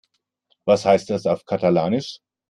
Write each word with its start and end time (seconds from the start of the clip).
Was 0.65 0.83
heißt 0.85 1.11
das 1.11 1.27
auf 1.27 1.45
Katalanisch? 1.45 2.21